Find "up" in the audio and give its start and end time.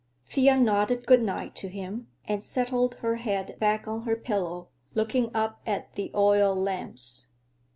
5.35-5.61